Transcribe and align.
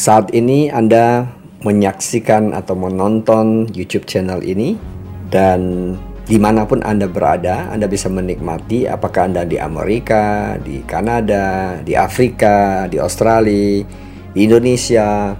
Saat 0.00 0.32
ini 0.32 0.72
Anda 0.72 1.28
menyaksikan 1.60 2.56
atau 2.56 2.72
menonton 2.72 3.68
YouTube 3.76 4.08
channel 4.08 4.40
ini 4.40 4.80
dan 5.28 5.92
di 6.24 6.40
mana 6.40 6.64
pun 6.64 6.80
Anda 6.80 7.04
berada, 7.04 7.68
Anda 7.68 7.84
bisa 7.84 8.08
menikmati 8.08 8.88
apakah 8.88 9.28
Anda 9.28 9.44
di 9.44 9.60
Amerika, 9.60 10.56
di 10.56 10.80
Kanada, 10.88 11.76
di 11.84 11.92
Afrika, 11.92 12.88
di 12.88 12.96
Australia, 12.96 13.84
di 14.32 14.40
Indonesia, 14.40 15.36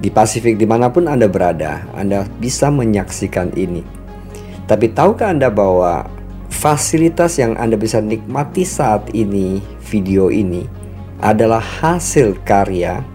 di 0.00 0.08
Pasifik, 0.08 0.56
di 0.56 0.64
mana 0.64 0.88
pun 0.88 1.04
Anda 1.04 1.28
berada, 1.28 1.84
Anda 1.92 2.24
bisa 2.40 2.72
menyaksikan 2.72 3.52
ini. 3.60 3.84
Tapi 4.72 4.88
tahukah 4.88 5.36
Anda 5.36 5.52
bahwa 5.52 6.08
fasilitas 6.48 7.36
yang 7.36 7.60
Anda 7.60 7.76
bisa 7.76 8.00
nikmati 8.00 8.64
saat 8.64 9.12
ini, 9.12 9.60
video 9.84 10.32
ini, 10.32 10.64
adalah 11.20 11.60
hasil 11.60 12.40
karya 12.48 13.11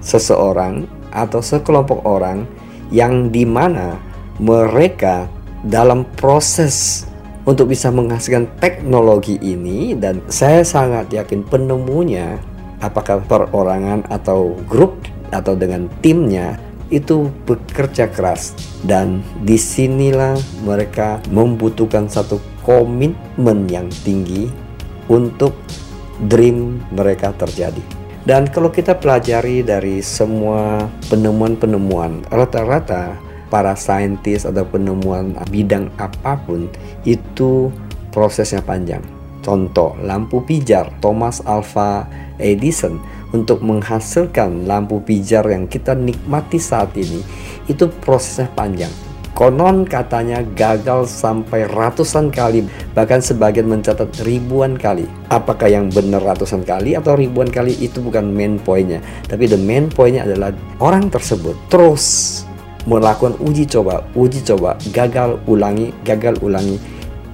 seseorang 0.00 0.88
atau 1.12 1.40
sekelompok 1.44 2.02
orang 2.04 2.44
yang 2.90 3.30
di 3.30 3.46
mana 3.46 3.96
mereka 4.40 5.28
dalam 5.62 6.08
proses 6.16 7.04
untuk 7.44 7.72
bisa 7.72 7.88
menghasilkan 7.92 8.48
teknologi 8.60 9.36
ini 9.40 9.96
dan 9.96 10.20
saya 10.28 10.64
sangat 10.64 11.12
yakin 11.12 11.44
penemunya 11.44 12.40
apakah 12.80 13.20
perorangan 13.24 14.04
atau 14.08 14.56
grup 14.68 14.96
atau 15.30 15.54
dengan 15.54 15.86
timnya 16.00 16.58
itu 16.90 17.30
bekerja 17.46 18.10
keras 18.10 18.52
dan 18.82 19.22
di 19.46 19.54
sinilah 19.54 20.34
mereka 20.66 21.22
membutuhkan 21.30 22.10
satu 22.10 22.42
komitmen 22.66 23.70
yang 23.70 23.86
tinggi 24.02 24.50
untuk 25.06 25.54
dream 26.26 26.82
mereka 26.90 27.30
terjadi. 27.38 27.99
Dan 28.20 28.52
kalau 28.52 28.68
kita 28.68 29.00
pelajari 29.00 29.64
dari 29.64 30.04
semua 30.04 30.88
penemuan-penemuan, 31.08 32.20
rata-rata 32.28 33.16
para 33.48 33.72
saintis 33.74 34.44
atau 34.44 34.62
penemuan 34.68 35.32
bidang 35.48 35.88
apa 35.96 36.36
pun 36.44 36.68
itu 37.08 37.72
prosesnya 38.12 38.60
panjang. 38.60 39.02
Contoh, 39.40 39.96
lampu 40.04 40.44
pijar 40.44 40.92
Thomas 41.00 41.40
Alva 41.48 42.04
Edison 42.36 43.00
untuk 43.32 43.64
menghasilkan 43.64 44.68
lampu 44.68 45.00
pijar 45.00 45.48
yang 45.48 45.64
kita 45.64 45.96
nikmati 45.96 46.60
saat 46.60 46.92
ini 47.00 47.24
itu 47.72 47.88
prosesnya 48.04 48.52
panjang 48.52 48.92
Konon 49.40 49.88
katanya 49.88 50.44
gagal 50.52 51.08
sampai 51.08 51.64
ratusan 51.64 52.28
kali, 52.28 52.60
bahkan 52.92 53.24
sebagian 53.24 53.72
mencatat 53.72 54.20
ribuan 54.20 54.76
kali. 54.76 55.08
Apakah 55.32 55.64
yang 55.72 55.88
benar 55.88 56.20
ratusan 56.20 56.60
kali 56.60 56.92
atau 56.92 57.16
ribuan 57.16 57.48
kali 57.48 57.72
itu 57.80 58.04
bukan 58.04 58.36
main 58.36 58.60
pointnya. 58.60 59.00
Tapi 59.24 59.48
the 59.48 59.56
main 59.56 59.88
pointnya 59.88 60.28
adalah 60.28 60.52
orang 60.76 61.08
tersebut 61.08 61.56
terus 61.72 62.04
melakukan 62.84 63.32
uji 63.40 63.64
coba, 63.64 64.04
uji 64.12 64.44
coba, 64.44 64.76
gagal 64.92 65.40
ulangi, 65.48 65.88
gagal 66.04 66.36
ulangi. 66.44 66.76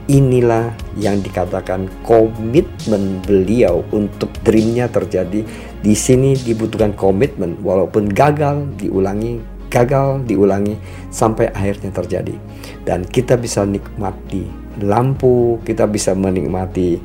Inilah 0.07 0.71
yang 1.03 1.19
dikatakan 1.19 1.91
komitmen 2.07 3.19
beliau 3.27 3.83
untuk 3.91 4.31
dreamnya 4.47 4.87
terjadi. 4.87 5.43
Di 5.83 5.95
sini 5.99 6.39
dibutuhkan 6.39 6.95
komitmen, 6.95 7.59
walaupun 7.67 8.15
gagal 8.15 8.63
diulangi, 8.79 9.56
gagal 9.69 10.23
diulangi 10.25 10.79
sampai 11.11 11.51
akhirnya 11.51 11.91
terjadi 11.91 12.35
dan 12.87 13.03
kita 13.07 13.35
bisa 13.37 13.67
nikmati 13.67 14.47
lampu 14.83 15.59
kita 15.65 15.89
bisa 15.89 16.13
menikmati 16.13 17.01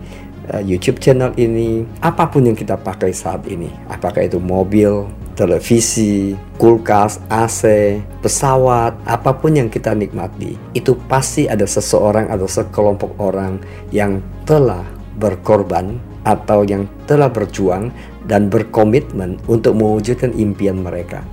uh, 0.52 0.62
YouTube 0.62 1.00
channel 1.00 1.32
ini 1.40 1.88
apa 2.04 2.28
pun 2.28 2.46
yang 2.46 2.58
kita 2.58 2.78
pakai 2.78 3.16
saat 3.16 3.48
ini 3.48 3.72
apakah 3.88 4.24
itu 4.26 4.38
mobil 4.38 5.08
televisi, 5.42 6.38
kulkas, 6.60 7.18
AC, 7.32 7.98
pesawat, 8.22 8.94
apa 9.08 9.32
pun 9.34 9.56
yang 9.56 9.74
kita 9.74 9.96
nikmati, 9.96 10.54
itu 10.76 10.94
pasti 11.08 11.48
ada 11.48 11.66
seseorang 11.66 12.30
atau 12.30 12.46
sekelompok 12.46 13.18
orang 13.18 13.58
yang 13.90 14.20
telah 14.46 14.84
berkorban 15.18 15.98
atau 16.22 16.62
yang 16.62 16.86
telah 17.10 17.32
berjuang 17.32 17.90
dan 18.30 18.54
berkomitmen 18.54 19.42
untuk 19.50 19.74
mewujudkan 19.74 20.30
impian 20.38 20.78
mereka. 20.78 21.26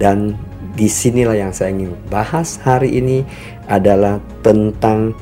Dan 0.00 0.40
di 0.74 0.86
sinilah 0.86 1.36
yang 1.36 1.52
saya 1.54 1.74
ingin 1.74 1.94
bahas 2.08 2.58
hari 2.62 3.00
ini 3.00 3.26
adalah 3.66 4.22
tentang 4.44 5.14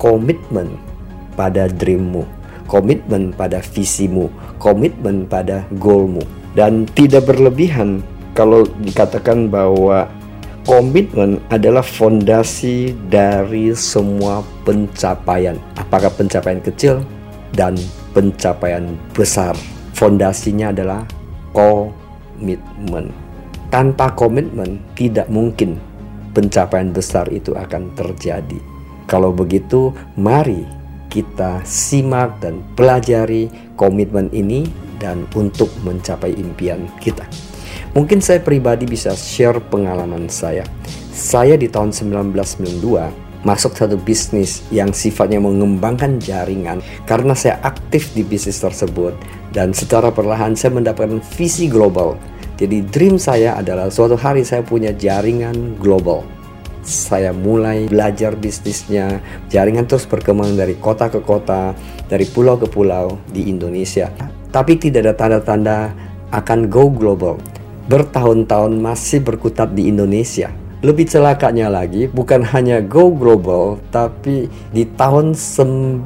komitmen 0.00 0.70
pada 1.34 1.68
dreammu, 1.68 2.24
komitmen 2.66 3.30
pada 3.36 3.60
visimu, 3.60 4.32
komitmen 4.58 5.28
pada 5.28 5.64
goalmu. 5.78 6.24
Dan 6.56 6.88
tidak 6.96 7.28
berlebihan 7.28 8.00
kalau 8.32 8.64
dikatakan 8.80 9.52
bahwa 9.52 10.08
komitmen 10.64 11.38
adalah 11.52 11.84
fondasi 11.84 12.96
dari 13.12 13.76
semua 13.76 14.40
pencapaian. 14.64 15.56
Apakah 15.76 16.08
pencapaian 16.12 16.60
kecil 16.64 17.04
dan 17.52 17.76
pencapaian 18.16 18.96
besar. 19.12 19.52
Fondasinya 19.96 20.72
adalah 20.72 21.04
komitmen. 21.52 23.25
Tanpa 23.66 24.14
komitmen, 24.14 24.78
tidak 24.94 25.26
mungkin 25.26 25.76
pencapaian 26.30 26.94
besar 26.94 27.26
itu 27.32 27.56
akan 27.56 27.90
terjadi. 27.98 28.60
Kalau 29.10 29.30
begitu, 29.34 29.94
mari 30.18 30.62
kita 31.10 31.62
simak 31.64 32.38
dan 32.42 32.60
pelajari 32.76 33.48
komitmen 33.78 34.28
ini 34.34 34.68
dan 34.98 35.24
untuk 35.32 35.70
mencapai 35.86 36.34
impian 36.36 36.86
kita. 37.00 37.24
Mungkin 37.96 38.20
saya 38.20 38.44
pribadi 38.44 38.84
bisa 38.84 39.16
share 39.16 39.56
pengalaman 39.72 40.28
saya. 40.28 40.66
Saya 41.16 41.56
di 41.56 41.64
tahun 41.72 41.96
1992 41.96 43.46
masuk 43.46 43.78
satu 43.78 43.96
bisnis 43.96 44.66
yang 44.74 44.90
sifatnya 44.90 45.38
mengembangkan 45.38 46.18
jaringan 46.18 46.82
karena 47.06 47.32
saya 47.32 47.62
aktif 47.62 48.10
di 48.12 48.26
bisnis 48.26 48.58
tersebut 48.58 49.14
dan 49.54 49.70
secara 49.70 50.10
perlahan 50.10 50.58
saya 50.58 50.74
mendapatkan 50.74 51.22
visi 51.38 51.70
global 51.70 52.18
jadi 52.56 52.80
dream 52.88 53.20
saya 53.20 53.60
adalah 53.60 53.92
suatu 53.92 54.16
hari 54.16 54.40
saya 54.40 54.64
punya 54.64 54.88
jaringan 54.96 55.76
global. 55.76 56.24
Saya 56.80 57.36
mulai 57.36 57.84
belajar 57.84 58.32
bisnisnya, 58.32 59.20
jaringan 59.52 59.84
terus 59.84 60.08
berkembang 60.08 60.56
dari 60.56 60.72
kota 60.80 61.12
ke 61.12 61.20
kota, 61.20 61.76
dari 62.08 62.24
pulau 62.24 62.56
ke 62.56 62.64
pulau 62.64 63.20
di 63.28 63.52
Indonesia. 63.52 64.08
Tapi 64.48 64.80
tidak 64.80 65.04
ada 65.04 65.12
tanda-tanda 65.12 65.92
akan 66.32 66.72
go 66.72 66.88
global. 66.88 67.36
Bertahun-tahun 67.92 68.80
masih 68.80 69.20
berkutat 69.20 69.76
di 69.76 69.92
Indonesia. 69.92 70.48
Lebih 70.80 71.12
celakanya 71.12 71.68
lagi, 71.68 72.08
bukan 72.08 72.40
hanya 72.56 72.80
go 72.80 73.12
global, 73.12 73.76
tapi 73.92 74.48
di 74.72 74.88
tahun 74.96 75.36
98 75.36 76.00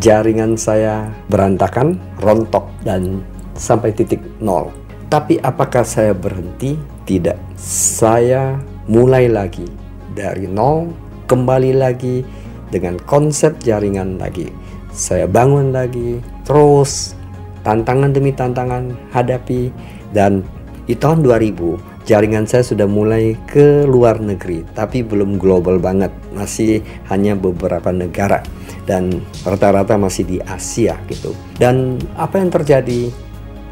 jaringan 0.00 0.56
saya 0.56 1.12
berantakan, 1.28 2.00
rontok, 2.24 2.64
dan 2.80 3.20
sampai 3.58 3.92
titik 3.92 4.24
nol. 4.40 4.85
Tapi 5.06 5.38
apakah 5.38 5.86
saya 5.86 6.10
berhenti? 6.10 6.74
Tidak. 7.06 7.54
Saya 7.58 8.58
mulai 8.90 9.30
lagi. 9.30 9.62
Dari 10.10 10.50
nol, 10.50 10.90
kembali 11.30 11.78
lagi 11.78 12.26
dengan 12.74 12.98
konsep 13.06 13.54
jaringan 13.62 14.18
lagi. 14.18 14.50
Saya 14.90 15.30
bangun 15.30 15.70
lagi, 15.70 16.18
terus 16.42 17.14
tantangan 17.62 18.10
demi 18.10 18.34
tantangan 18.34 18.98
hadapi. 19.14 19.70
Dan 20.10 20.42
di 20.90 20.98
tahun 20.98 21.22
2000 21.22 22.02
jaringan 22.02 22.46
saya 22.50 22.66
sudah 22.66 22.86
mulai 22.90 23.34
ke 23.50 23.82
luar 23.86 24.22
negeri 24.22 24.66
tapi 24.74 25.06
belum 25.06 25.38
global 25.38 25.78
banget. 25.78 26.10
Masih 26.34 26.82
hanya 27.14 27.38
beberapa 27.38 27.94
negara. 27.94 28.42
Dan 28.82 29.22
rata-rata 29.46 29.94
masih 29.94 30.26
di 30.26 30.38
Asia 30.42 30.98
gitu. 31.06 31.30
Dan 31.62 32.02
apa 32.18 32.42
yang 32.42 32.50
terjadi? 32.50 33.14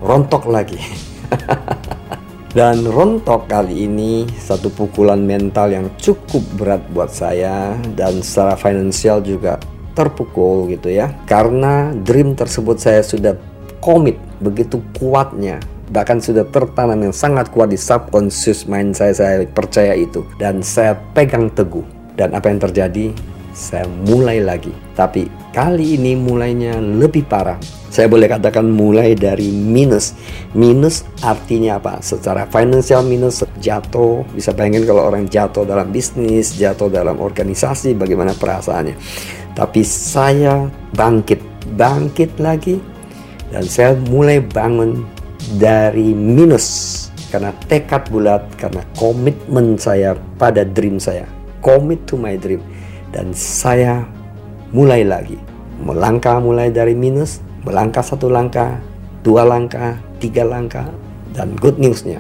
Rontok 0.04 0.52
lagi 0.52 0.78
Dan 2.58 2.86
rontok 2.86 3.50
kali 3.50 3.90
ini 3.90 4.30
satu 4.38 4.70
pukulan 4.70 5.18
mental 5.18 5.74
yang 5.74 5.90
cukup 5.98 6.38
berat 6.54 6.82
buat 6.94 7.10
saya. 7.10 7.74
Dan 7.98 8.22
secara 8.22 8.54
finansial 8.54 9.26
juga 9.26 9.58
terpukul 9.98 10.70
gitu 10.70 10.94
ya. 10.94 11.10
Karena 11.26 11.90
dream 11.90 12.38
tersebut 12.38 12.78
saya 12.78 13.02
sudah 13.02 13.34
komit 13.82 14.22
begitu 14.38 14.78
kuatnya. 14.94 15.58
Bahkan 15.90 16.22
sudah 16.22 16.46
tertanam 16.46 17.02
yang 17.02 17.14
sangat 17.14 17.50
kuat 17.50 17.74
di 17.74 17.78
subconscious 17.78 18.70
mind 18.70 18.94
saya 18.94 19.14
saya 19.18 19.42
percaya 19.50 19.98
itu. 19.98 20.22
Dan 20.38 20.62
saya 20.62 20.94
pegang 20.94 21.50
teguh. 21.50 21.82
Dan 22.14 22.38
apa 22.38 22.54
yang 22.54 22.62
terjadi 22.62 23.10
saya 23.54 23.86
mulai 24.04 24.42
lagi 24.42 24.74
tapi 24.98 25.30
kali 25.54 25.94
ini 25.94 26.18
mulainya 26.18 26.82
lebih 26.82 27.24
parah 27.24 27.56
saya 27.94 28.10
boleh 28.10 28.26
katakan 28.26 28.66
mulai 28.66 29.14
dari 29.14 29.54
minus. 29.54 30.18
Minus 30.50 31.06
artinya 31.22 31.78
apa? 31.78 32.02
Secara 32.02 32.42
financial 32.50 33.06
minus 33.06 33.46
jatuh. 33.62 34.26
Bisa 34.34 34.50
bayangin 34.50 34.82
kalau 34.82 35.06
orang 35.06 35.30
jatuh 35.30 35.62
dalam 35.62 35.94
bisnis, 35.94 36.58
jatuh 36.58 36.90
dalam 36.90 37.22
organisasi, 37.22 37.94
bagaimana 37.94 38.34
perasaannya. 38.34 38.98
Tapi 39.54 39.86
saya 39.86 40.66
bangkit, 40.90 41.38
bangkit 41.78 42.34
lagi. 42.42 42.82
Dan 43.54 43.62
saya 43.70 43.94
mulai 44.10 44.42
bangun 44.42 45.06
dari 45.54 46.10
minus 46.10 46.66
karena 47.30 47.54
tekad 47.70 48.10
bulat, 48.10 48.42
karena 48.58 48.82
komitmen 48.98 49.78
saya 49.78 50.18
pada 50.34 50.66
dream 50.66 50.98
saya, 50.98 51.30
commit 51.62 52.02
to 52.10 52.18
my 52.18 52.34
dream, 52.38 52.62
dan 53.14 53.30
saya 53.30 54.02
mulai 54.74 55.06
lagi. 55.06 55.38
Melangkah 55.78 56.42
mulai 56.42 56.74
dari 56.74 56.98
minus, 56.98 57.38
melangkah 57.62 58.02
satu 58.02 58.26
langkah, 58.26 58.82
dua 59.22 59.46
langkah, 59.46 59.94
tiga 60.18 60.42
langkah, 60.42 60.90
dan 61.30 61.54
good 61.62 61.78
newsnya. 61.78 62.18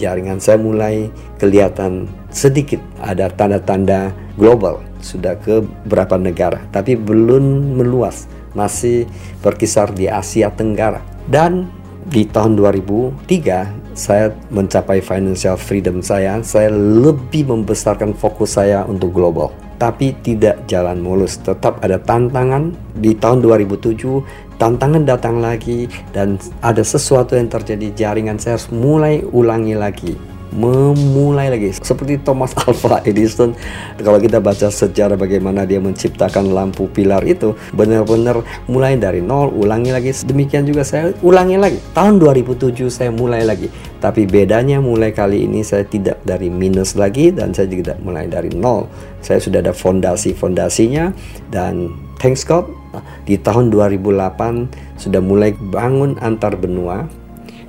Jaringan 0.00 0.40
saya 0.40 0.56
mulai 0.56 1.12
kelihatan 1.36 2.08
sedikit. 2.32 2.80
Ada 3.04 3.28
tanda-tanda 3.36 4.16
global. 4.40 4.80
Sudah 5.04 5.36
ke 5.36 5.60
beberapa 5.84 6.16
negara 6.16 6.64
tapi 6.72 6.96
belum 6.96 7.76
meluas. 7.76 8.24
Masih 8.56 9.04
berkisar 9.44 9.92
di 9.92 10.08
Asia 10.08 10.48
Tenggara. 10.48 11.04
Dan 11.28 11.68
di 12.08 12.24
tahun 12.24 12.56
2003 12.56 13.89
saya 13.94 14.32
mencapai 14.48 15.02
financial 15.02 15.58
freedom 15.58 16.00
saya. 16.00 16.38
Saya 16.40 16.70
lebih 16.74 17.50
membesarkan 17.50 18.14
fokus 18.14 18.56
saya 18.56 18.86
untuk 18.86 19.12
global. 19.14 19.50
Tapi 19.80 20.12
tidak 20.20 20.68
jalan 20.68 21.00
mulus. 21.00 21.40
Tetap 21.40 21.80
ada 21.80 21.96
tantangan. 21.96 22.76
Di 23.00 23.16
tahun 23.16 23.40
2007 23.42 24.58
tantangan 24.60 25.02
datang 25.08 25.40
lagi. 25.40 25.88
Dan 26.12 26.36
ada 26.60 26.84
sesuatu 26.84 27.34
yang 27.34 27.48
terjadi. 27.48 27.90
Jaringan 27.96 28.38
saya 28.38 28.60
harus 28.60 28.68
mulai 28.70 29.24
ulangi 29.24 29.74
lagi 29.74 30.29
memulai 30.54 31.50
lagi. 31.50 31.70
Seperti 31.74 32.18
Thomas 32.22 32.54
Alva 32.66 33.02
Edison 33.06 33.54
kalau 33.98 34.18
kita 34.18 34.42
baca 34.42 34.68
sejarah 34.70 35.14
bagaimana 35.14 35.66
dia 35.66 35.78
menciptakan 35.78 36.50
lampu 36.50 36.90
pilar 36.90 37.22
itu 37.26 37.54
benar-benar 37.74 38.42
mulai 38.66 38.98
dari 38.98 39.22
nol 39.22 39.50
ulangi 39.54 39.94
lagi. 39.94 40.10
Demikian 40.26 40.66
juga 40.66 40.82
saya 40.82 41.14
ulangi 41.22 41.56
lagi. 41.58 41.78
Tahun 41.94 42.18
2007 42.18 42.90
saya 42.90 43.10
mulai 43.14 43.46
lagi. 43.46 43.70
Tapi 44.00 44.24
bedanya 44.24 44.80
mulai 44.80 45.12
kali 45.12 45.44
ini 45.44 45.60
saya 45.62 45.84
tidak 45.84 46.22
dari 46.24 46.48
minus 46.48 46.96
lagi 46.96 47.30
dan 47.30 47.52
saya 47.52 47.68
juga 47.70 47.92
tidak 47.92 48.00
mulai 48.02 48.26
dari 48.26 48.50
nol. 48.52 48.88
Saya 49.20 49.38
sudah 49.38 49.60
ada 49.60 49.76
fondasi-fondasinya 49.76 51.12
dan 51.52 51.92
thanks 52.16 52.42
God 52.44 52.80
di 53.24 53.38
tahun 53.38 53.70
2008 53.70 54.98
sudah 54.98 55.22
mulai 55.22 55.54
bangun 55.54 56.18
antar 56.18 56.58
benua 56.58 57.06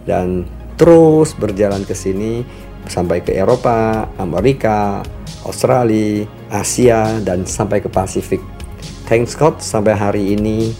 dan 0.09 0.47
terus 0.81 1.37
berjalan 1.37 1.85
ke 1.85 1.93
sini 1.93 2.41
sampai 2.87 3.21
ke 3.21 3.35
Eropa, 3.35 4.07
Amerika, 4.17 5.01
Australia, 5.45 6.25
Asia 6.49 7.19
dan 7.21 7.45
sampai 7.45 7.81
ke 7.81 7.89
Pasifik. 7.89 8.41
Thanks 9.09 9.35
God 9.35 9.59
sampai 9.59 9.93
hari 9.97 10.37
ini 10.37 10.71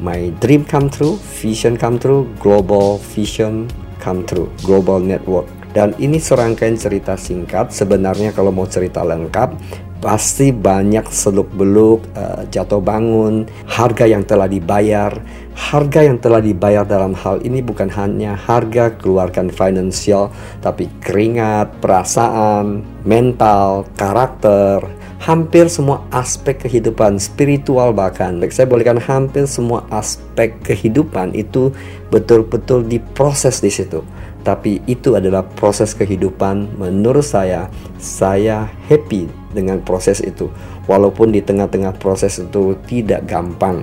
my 0.00 0.32
dream 0.40 0.64
come 0.64 0.88
true, 0.88 1.20
vision 1.40 1.76
come 1.76 2.00
true, 2.00 2.28
global 2.40 3.00
vision 3.12 3.68
come 4.00 4.24
true, 4.24 4.48
global 4.64 5.00
network. 5.00 5.48
Dan 5.76 5.92
ini 6.00 6.16
serangkaian 6.16 6.80
cerita 6.80 7.20
singkat. 7.20 7.68
Sebenarnya 7.68 8.32
kalau 8.32 8.48
mau 8.48 8.64
cerita 8.64 9.04
lengkap, 9.04 9.52
pasti 10.00 10.52
banyak 10.52 11.08
seluk 11.08 11.50
beluk 11.56 12.04
uh, 12.14 12.44
jatuh 12.52 12.80
bangun 12.80 13.48
harga 13.66 14.04
yang 14.06 14.22
telah 14.22 14.46
dibayar. 14.46 15.12
Harga 15.56 16.04
yang 16.04 16.20
telah 16.20 16.44
dibayar 16.44 16.84
dalam 16.84 17.16
hal 17.16 17.40
ini 17.40 17.64
bukan 17.64 17.88
hanya 17.96 18.36
harga 18.36 18.92
keluarkan 18.92 19.48
finansial 19.48 20.28
tapi 20.60 20.84
keringat 21.00 21.80
perasaan 21.80 22.84
mental 23.08 23.88
karakter 23.96 24.84
hampir 25.16 25.72
semua 25.72 26.04
aspek 26.12 26.60
kehidupan 26.60 27.16
spiritual 27.16 27.96
bahkan. 27.96 28.36
Saya 28.52 28.68
bolehkan 28.68 29.00
hampir 29.00 29.48
semua 29.48 29.88
aspek 29.88 30.52
kehidupan 30.60 31.32
itu 31.32 31.72
betul-betul 32.12 32.84
diproses 32.84 33.64
di 33.64 33.72
situ 33.72 34.04
tapi 34.46 34.78
itu 34.86 35.18
adalah 35.18 35.42
proses 35.42 35.90
kehidupan. 35.98 36.78
Menurut 36.78 37.26
saya 37.26 37.66
saya 37.98 38.70
happy 38.86 39.26
dengan 39.50 39.82
proses 39.82 40.22
itu. 40.22 40.46
Walaupun 40.86 41.34
di 41.34 41.42
tengah-tengah 41.42 41.98
proses 41.98 42.38
itu 42.38 42.78
tidak 42.86 43.26
gampang. 43.26 43.82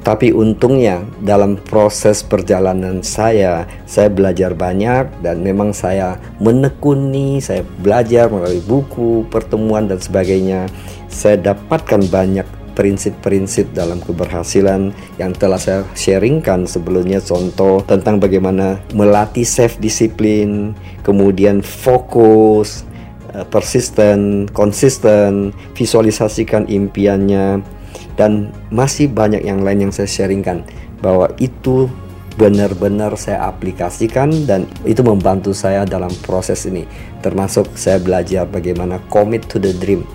Tapi 0.00 0.32
untungnya 0.32 1.04
dalam 1.20 1.60
proses 1.60 2.24
perjalanan 2.24 3.04
saya 3.04 3.68
saya 3.84 4.08
belajar 4.08 4.56
banyak 4.56 5.20
dan 5.20 5.44
memang 5.44 5.76
saya 5.76 6.16
menekuni 6.40 7.44
saya 7.44 7.60
belajar 7.84 8.32
melalui 8.32 8.64
buku 8.64 9.28
pertemuan 9.28 9.84
dan 9.84 10.00
sebagainya. 10.00 10.72
Saya 11.12 11.36
dapatkan 11.52 12.08
banyak 12.08 12.57
prinsip-prinsip 12.78 13.74
dalam 13.74 13.98
keberhasilan 13.98 14.94
yang 15.18 15.34
telah 15.34 15.58
saya 15.58 15.82
sharingkan 15.98 16.62
sebelumnya. 16.62 17.18
Contoh 17.18 17.82
tentang 17.82 18.22
bagaimana 18.22 18.78
melatih 18.94 19.42
self 19.42 19.82
disiplin, 19.82 20.78
kemudian 21.02 21.58
fokus, 21.58 22.86
eh, 23.34 23.42
persisten, 23.50 24.46
konsisten, 24.54 25.50
visualisasikan 25.74 26.70
impiannya 26.70 27.58
dan 28.14 28.54
masih 28.70 29.10
banyak 29.10 29.42
yang 29.42 29.66
lain 29.66 29.90
yang 29.90 29.92
saya 29.92 30.06
sharingkan 30.06 30.62
bahwa 31.02 31.26
itu 31.42 31.90
benar-benar 32.38 33.18
saya 33.18 33.50
aplikasikan 33.50 34.30
dan 34.46 34.70
itu 34.86 35.02
membantu 35.02 35.50
saya 35.50 35.82
dalam 35.82 36.14
proses 36.22 36.62
ini. 36.70 36.86
Termasuk 37.18 37.74
saya 37.74 37.98
belajar 37.98 38.46
bagaimana 38.46 39.02
commit 39.10 39.42
to 39.50 39.58
the 39.58 39.74
dream 39.74 40.06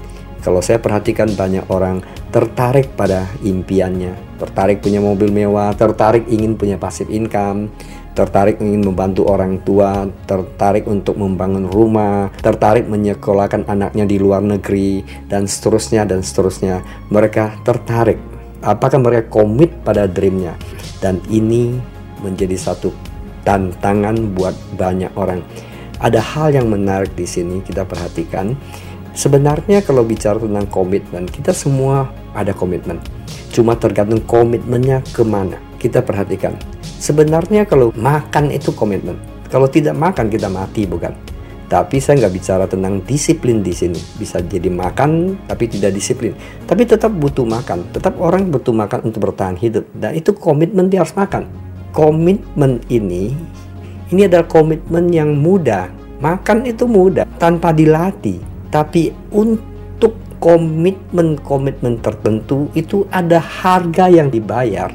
kalau 0.43 0.59
saya 0.59 0.75
perhatikan 0.77 1.31
banyak 1.31 1.63
orang 1.71 2.03
tertarik 2.35 2.91
pada 2.99 3.31
impiannya, 3.47 4.11
tertarik 4.35 4.83
punya 4.83 4.99
mobil 4.99 5.31
mewah, 5.31 5.71
tertarik 5.71 6.27
ingin 6.27 6.59
punya 6.59 6.75
pasif 6.75 7.07
income, 7.07 7.71
tertarik 8.11 8.59
ingin 8.59 8.83
membantu 8.83 9.23
orang 9.31 9.63
tua, 9.63 10.03
tertarik 10.27 10.83
untuk 10.83 11.15
membangun 11.15 11.71
rumah, 11.71 12.27
tertarik 12.43 12.91
menyekolahkan 12.91 13.65
anaknya 13.71 14.03
di 14.03 14.19
luar 14.19 14.43
negeri, 14.43 15.01
dan 15.31 15.47
seterusnya 15.47 16.03
dan 16.03 16.19
seterusnya. 16.19 16.83
Mereka 17.07 17.63
tertarik. 17.63 18.19
Apakah 18.59 18.99
mereka 18.99 19.31
komit 19.31 19.71
pada 19.87 20.11
dreamnya? 20.11 20.59
Dan 20.99 21.23
ini 21.31 21.79
menjadi 22.19 22.55
satu 22.55 22.91
tantangan 23.47 24.35
buat 24.35 24.55
banyak 24.75 25.11
orang. 25.15 25.39
Ada 26.03 26.19
hal 26.19 26.51
yang 26.51 26.67
menarik 26.67 27.15
di 27.15 27.23
sini 27.23 27.63
kita 27.63 27.87
perhatikan 27.87 28.55
Sebenarnya 29.13 29.85
kalau 29.85 30.01
bicara 30.01 30.41
tentang 30.41 30.65
komitmen, 30.73 31.29
kita 31.29 31.53
semua 31.53 32.09
ada 32.33 32.49
komitmen. 32.49 32.97
Cuma 33.53 33.77
tergantung 33.77 34.25
komitmennya 34.25 35.05
ke 35.13 35.21
mana. 35.21 35.61
Kita 35.77 36.01
perhatikan. 36.01 36.57
Sebenarnya 36.81 37.69
kalau 37.69 37.93
makan 37.93 38.49
itu 38.49 38.73
komitmen. 38.73 39.13
Kalau 39.53 39.69
tidak 39.69 39.93
makan 39.93 40.33
kita 40.33 40.49
mati 40.49 40.89
bukan? 40.89 41.13
Tapi 41.69 42.01
saya 42.01 42.25
nggak 42.25 42.33
bicara 42.33 42.65
tentang 42.65 43.05
disiplin 43.05 43.61
di 43.61 43.69
sini. 43.69 44.01
Bisa 44.17 44.41
jadi 44.41 44.65
makan 44.73 45.37
tapi 45.45 45.69
tidak 45.69 45.93
disiplin. 45.93 46.33
Tapi 46.65 46.81
tetap 46.81 47.13
butuh 47.13 47.45
makan. 47.45 47.85
Tetap 47.93 48.17
orang 48.17 48.49
butuh 48.49 48.73
makan 48.73 49.13
untuk 49.13 49.29
bertahan 49.29 49.61
hidup. 49.61 49.85
Dan 49.93 50.17
itu 50.17 50.33
komitmen 50.33 50.89
dia 50.89 51.05
harus 51.05 51.13
makan. 51.13 51.45
Komitmen 51.93 52.81
ini, 52.89 53.37
ini 54.09 54.25
adalah 54.25 54.49
komitmen 54.49 55.13
yang 55.13 55.37
mudah. 55.37 55.93
Makan 56.17 56.65
itu 56.65 56.89
mudah 56.89 57.29
tanpa 57.37 57.69
dilatih 57.69 58.52
tapi 58.73 59.13
untuk 59.29 60.17
komitmen-komitmen 60.41 62.01
tertentu 62.01 62.73
itu 62.73 63.05
ada 63.13 63.37
harga 63.37 64.09
yang 64.09 64.33
dibayar. 64.33 64.89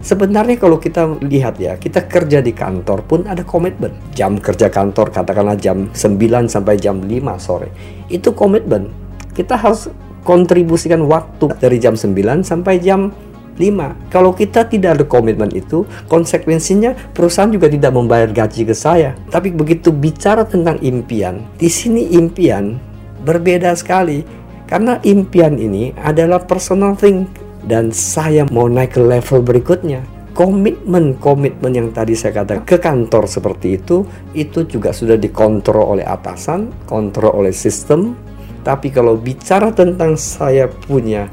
Sebenarnya 0.00 0.56
kalau 0.56 0.80
kita 0.80 1.20
lihat 1.20 1.60
ya, 1.60 1.76
kita 1.76 2.08
kerja 2.08 2.40
di 2.40 2.56
kantor 2.56 3.04
pun 3.04 3.28
ada 3.28 3.44
komitmen. 3.44 3.92
Jam 4.16 4.40
kerja 4.40 4.72
kantor 4.72 5.12
katakanlah 5.12 5.60
jam 5.60 5.92
9 5.92 6.48
sampai 6.48 6.80
jam 6.80 7.04
5 7.04 7.36
sore. 7.36 7.68
Itu 8.08 8.32
komitmen. 8.32 8.88
Kita 9.36 9.60
harus 9.60 9.92
kontribusikan 10.24 11.04
waktu 11.04 11.52
dari 11.60 11.76
jam 11.76 12.00
9 12.00 12.40
sampai 12.40 12.80
jam 12.80 13.12
5. 13.60 14.08
Kalau 14.08 14.32
kita 14.32 14.64
tidak 14.64 14.96
ada 14.96 15.04
komitmen 15.04 15.52
itu, 15.52 15.84
konsekuensinya 16.08 17.12
perusahaan 17.12 17.52
juga 17.52 17.68
tidak 17.68 17.92
membayar 17.92 18.32
gaji 18.32 18.64
ke 18.64 18.72
saya. 18.72 19.12
Tapi 19.28 19.52
begitu 19.52 19.92
bicara 19.92 20.48
tentang 20.48 20.80
impian, 20.80 21.44
di 21.60 21.68
sini 21.68 22.16
impian 22.16 22.89
berbeda 23.22 23.72
sekali. 23.76 24.22
Karena 24.66 25.02
impian 25.02 25.58
ini 25.58 25.90
adalah 25.98 26.42
personal 26.42 26.94
thing. 26.94 27.26
Dan 27.60 27.92
saya 27.92 28.48
mau 28.48 28.70
naik 28.70 28.96
ke 28.96 29.02
level 29.02 29.44
berikutnya. 29.44 30.00
Komitmen-komitmen 30.32 31.74
yang 31.74 31.88
tadi 31.92 32.16
saya 32.16 32.40
katakan 32.40 32.64
ke 32.64 32.80
kantor 32.80 33.28
seperti 33.28 33.76
itu 33.76 34.06
itu 34.32 34.64
juga 34.64 34.94
sudah 34.94 35.18
dikontrol 35.18 35.98
oleh 35.98 36.06
atasan, 36.06 36.72
kontrol 36.88 37.44
oleh 37.44 37.52
sistem. 37.52 38.16
Tapi 38.64 38.88
kalau 38.94 39.18
bicara 39.18 39.74
tentang 39.74 40.16
saya 40.16 40.70
punya 40.70 41.28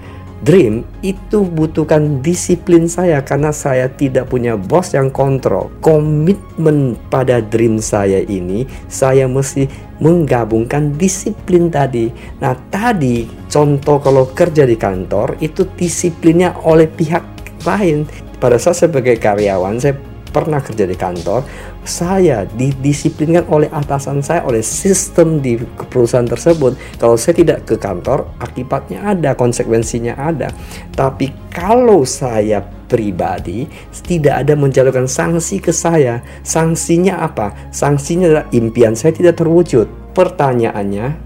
dream 0.45 0.85
itu 1.01 1.41
butuhkan 1.41 2.21
disiplin 2.21 2.85
saya 2.85 3.23
karena 3.25 3.49
saya 3.49 3.89
tidak 3.89 4.29
punya 4.29 4.53
bos 4.53 4.93
yang 4.93 5.09
kontrol. 5.09 5.73
Komitmen 5.81 6.99
pada 7.09 7.41
dream 7.41 7.81
saya 7.81 8.21
ini 8.25 8.69
saya 8.91 9.25
mesti 9.25 9.65
menggabungkan 9.97 10.93
disiplin 10.93 11.73
tadi. 11.73 12.13
Nah, 12.37 12.53
tadi 12.69 13.25
contoh 13.49 13.97
kalau 13.97 14.29
kerja 14.29 14.65
di 14.69 14.77
kantor 14.77 15.41
itu 15.41 15.65
disiplinnya 15.73 16.53
oleh 16.65 16.85
pihak 16.85 17.23
lain. 17.65 18.05
Pada 18.37 18.61
saat 18.61 18.85
sebagai 18.85 19.17
karyawan 19.17 19.81
saya 19.81 19.97
pernah 20.37 20.61
kerja 20.61 20.85
di 20.85 20.93
kantor, 20.93 21.41
saya 21.81 22.45
didisiplinkan 22.45 23.49
oleh 23.49 23.65
atasan 23.73 24.21
saya, 24.21 24.45
oleh 24.45 24.61
sistem 24.61 25.41
di 25.41 25.57
perusahaan 25.89 26.29
tersebut. 26.29 26.77
Kalau 27.01 27.17
saya 27.17 27.41
tidak 27.41 27.65
ke 27.65 27.81
kantor, 27.81 28.29
akibatnya 28.37 29.01
ada, 29.01 29.33
konsekuensinya 29.33 30.13
ada. 30.13 30.53
Tapi 30.93 31.33
kalau 31.49 32.05
saya 32.05 32.61
pribadi 32.85 33.65
tidak 34.05 34.45
ada 34.45 34.53
menjalurkan 34.53 35.09
sanksi 35.09 35.57
ke 35.57 35.73
saya. 35.73 36.21
Sanksinya 36.45 37.25
apa? 37.25 37.73
Sanksinya 37.73 38.29
adalah 38.29 38.45
impian 38.53 38.93
saya 38.93 39.17
tidak 39.17 39.41
terwujud. 39.41 39.89
Pertanyaannya, 40.13 41.17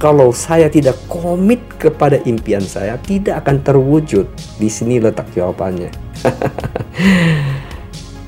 kalau 0.00 0.32
saya 0.32 0.72
tidak 0.72 0.96
komit 1.12 1.60
kepada 1.76 2.16
impian 2.24 2.64
saya, 2.64 2.96
tidak 3.04 3.44
akan 3.44 3.60
terwujud. 3.60 4.26
Di 4.56 4.68
sini 4.72 4.96
letak 4.96 5.28
jawabannya. 5.36 5.92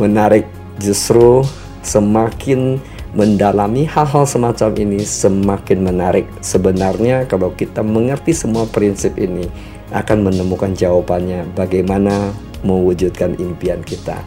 Menarik, 0.03 0.51
justru 0.83 1.47
semakin 1.87 2.83
mendalami 3.15 3.87
hal-hal 3.87 4.27
semacam 4.27 4.75
ini 4.75 5.07
semakin 5.07 5.79
menarik. 5.79 6.27
Sebenarnya 6.43 7.29
kalau 7.31 7.55
kita 7.55 7.87
mengerti 7.87 8.35
semua 8.35 8.67
prinsip 8.67 9.15
ini 9.15 9.47
akan 9.95 10.27
menemukan 10.27 10.75
jawabannya 10.75 11.47
bagaimana 11.55 12.35
mewujudkan 12.67 13.39
impian 13.39 13.85
kita. 13.87 14.19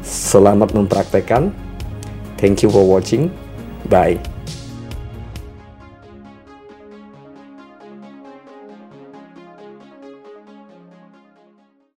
Selamat 0.00 0.72
mempraktekkan. 0.72 1.52
Thank 2.40 2.64
you 2.64 2.72
for 2.72 2.86
watching. 2.88 3.28
Bye. 3.90 4.37